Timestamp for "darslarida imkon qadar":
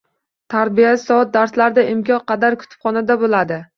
1.37-2.59